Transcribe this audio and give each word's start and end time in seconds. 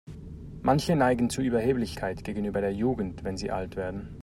Manche 0.63 0.95
neigen 0.95 1.29
zu 1.29 1.43
Überheblichkeit 1.43 2.23
gegenüber 2.23 2.59
der 2.59 2.73
Jugend, 2.73 3.23
wenn 3.23 3.37
sie 3.37 3.51
alt 3.51 3.75
werden. 3.75 4.09